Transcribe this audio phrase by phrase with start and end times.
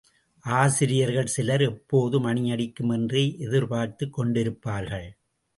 [0.45, 5.09] ஆசிரியர்கள் சிலர் எப்போது மணியடிக்கும் என்றே எதிர்பார்த்துக் கொண்டிருப்பார்கள்.